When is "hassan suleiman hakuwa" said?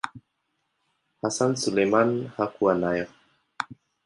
1.21-2.75